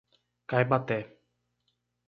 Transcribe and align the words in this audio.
Caibaté 0.49 0.99